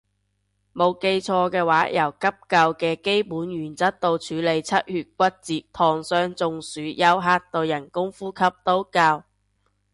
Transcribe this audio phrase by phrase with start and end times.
[0.73, 9.25] 冇記錯嘅話由急救嘅基本原則到處理出血骨折燙傷中暑休克到人工呼吸都教